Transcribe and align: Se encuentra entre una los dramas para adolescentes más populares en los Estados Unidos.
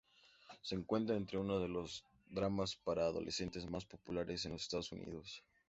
Se 0.63 0.73
encuentra 0.73 1.15
entre 1.15 1.37
una 1.37 1.59
los 1.67 2.03
dramas 2.27 2.75
para 2.75 3.03
adolescentes 3.05 3.69
más 3.69 3.85
populares 3.85 4.43
en 4.47 4.53
los 4.53 4.63
Estados 4.63 4.91
Unidos. 4.91 5.43